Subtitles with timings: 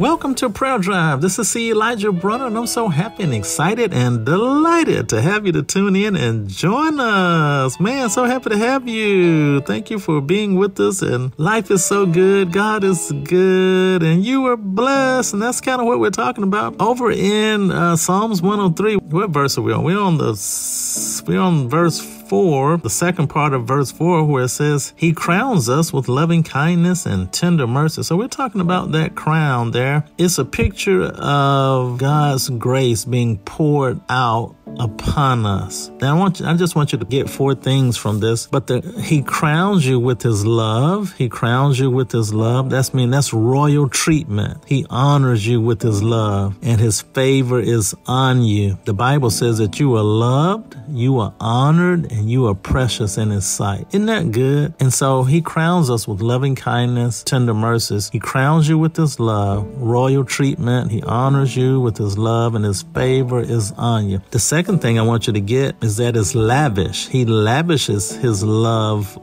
[0.00, 1.20] Welcome to Prayer Drive.
[1.20, 1.72] This is C.
[1.72, 5.94] Elijah Bronner, and I'm so happy and excited and delighted to have you to tune
[5.94, 7.78] in and join us.
[7.78, 9.60] Man, so happy to have you.
[9.60, 11.02] Thank you for being with us.
[11.02, 12.50] And life is so good.
[12.50, 15.34] God is good, and you are blessed.
[15.34, 18.96] And that's kind of what we're talking about over in uh, Psalms 103.
[18.96, 19.84] What verse are we on?
[19.84, 20.32] We're on the
[21.26, 25.68] we're on verse 4, the second part of verse 4, where it says, He crowns
[25.68, 28.04] us with loving kindness and tender mercy.
[28.04, 30.04] So we're talking about that crown there.
[30.16, 35.90] It's a picture of God's grace being poured out upon us.
[36.00, 38.46] Now I want you, I just want you to get four things from this.
[38.46, 41.12] But the, he crowns you with his love.
[41.14, 42.70] He crowns you with his love.
[42.70, 44.62] That's mean that's royal treatment.
[44.66, 48.78] He honors you with his love and his favor is on you.
[48.84, 53.30] The Bible says that you are loved, you are honored, and you are precious in
[53.30, 53.86] his sight.
[53.88, 54.74] Isn't that good?
[54.78, 58.10] And so he crowns us with loving kindness, tender mercies.
[58.10, 60.90] He crowns you with his love, royal treatment.
[60.90, 64.20] He honors you with his love and his favor is on you.
[64.32, 67.08] The second thing I want you to get is that it's lavish.
[67.08, 69.18] He lavishes his love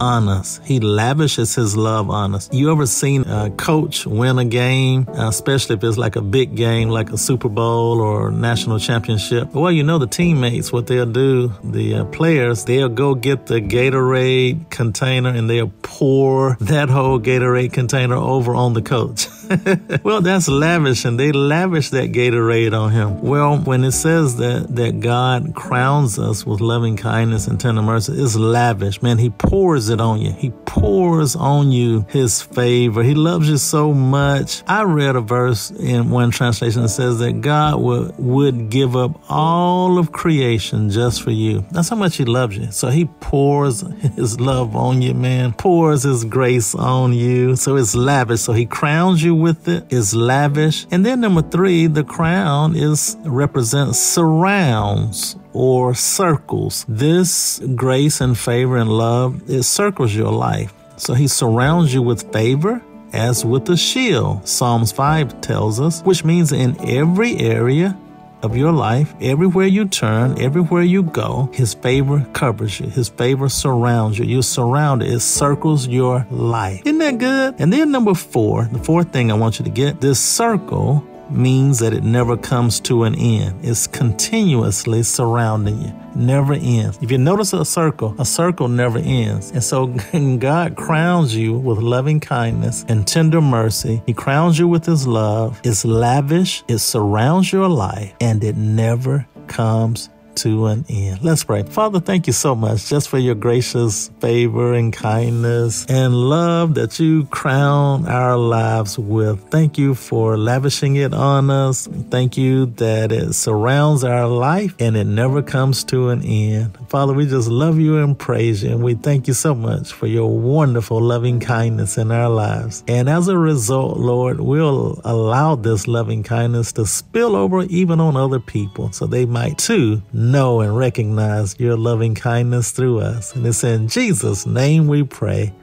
[0.00, 0.60] on us.
[0.64, 2.48] He lavishes his love on us.
[2.52, 6.88] You ever seen a coach win a game, especially if it's like a big game,
[6.88, 9.52] like a Super Bowl or national championship?
[9.54, 13.60] Well, you know the teammates, what they'll do, the uh, players, they'll go get the
[13.60, 19.28] Gatorade container and they'll pour that whole Gatorade container over on the coach.
[20.02, 23.20] well, that's lavish, and they lavish that Gatorade on him.
[23.22, 28.12] Well, when it says that that God crowns us with loving kindness and tender mercy,
[28.16, 29.02] it's lavish.
[29.02, 30.32] Man, He pours it on you.
[30.32, 33.02] He pours on you His favor.
[33.02, 34.62] He loves you so much.
[34.66, 39.20] I read a verse in one translation that says that God would would give up
[39.28, 41.64] all of creation just for you.
[41.70, 42.70] That's how much He loves you.
[42.70, 43.80] So He pours
[44.16, 45.52] His love on you, man.
[45.52, 47.56] Pours His grace on you.
[47.56, 48.40] So it's lavish.
[48.40, 50.86] So He crowns you with it is lavish.
[50.90, 56.86] And then number three, the crown is represents surrounds or circles.
[56.88, 60.72] This grace and favor and love, it circles your life.
[60.96, 62.82] So he surrounds you with favor
[63.12, 64.48] as with a shield.
[64.48, 67.98] Psalms 5 tells us, which means in every area
[68.42, 72.88] of your life, everywhere you turn, everywhere you go, His favor covers you.
[72.88, 74.24] His favor surrounds you.
[74.24, 75.10] You're surrounded.
[75.10, 76.82] It circles your life.
[76.84, 77.56] Isn't that good?
[77.58, 81.78] And then number four, the fourth thing I want you to get, this circle means
[81.78, 83.64] that it never comes to an end.
[83.64, 86.98] It's continuously surrounding you, never ends.
[87.02, 89.50] If you notice a circle, a circle never ends.
[89.50, 89.86] And so
[90.38, 94.02] God crowns you with loving kindness and tender mercy.
[94.06, 95.60] He crowns you with His love.
[95.64, 101.22] It's lavish, it surrounds your life, and it never comes to an end.
[101.22, 101.62] Let's pray.
[101.62, 106.98] Father, thank you so much just for your gracious favor and kindness and love that
[106.98, 109.40] you crown our lives with.
[109.50, 111.88] Thank you for lavishing it on us.
[112.10, 116.76] Thank you that it surrounds our life and it never comes to an end.
[116.88, 118.70] Father, we just love you and praise you.
[118.70, 122.84] And we thank you so much for your wonderful loving kindness in our lives.
[122.88, 128.16] And as a result, Lord, we'll allow this loving kindness to spill over even on
[128.16, 133.34] other people so they might too know and recognize your loving kindness through us.
[133.34, 135.54] And it's in Jesus' name we pray.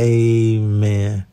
[0.00, 1.26] Amen.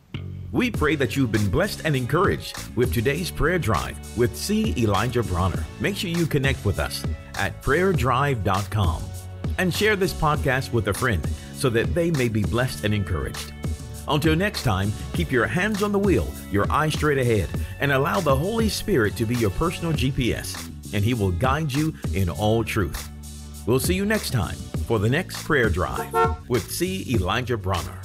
[0.52, 4.74] We pray that you've been blessed and encouraged with today's prayer drive with C.
[4.78, 5.66] Elijah Bronner.
[5.80, 7.04] Make sure you connect with us
[7.36, 9.04] at prayerdrive.com
[9.58, 13.54] and share this podcast with a friend so that they may be blessed and encouraged.
[14.08, 17.50] Until next time, keep your hands on the wheel, your eyes straight ahead,
[17.80, 21.94] and allow the Holy Spirit to be your personal GPS and He will guide you
[22.14, 23.10] in all truth.
[23.66, 24.56] We'll see you next time
[24.88, 26.14] for the next prayer drive
[26.50, 27.06] with C.
[27.14, 28.00] Elijah Bronner.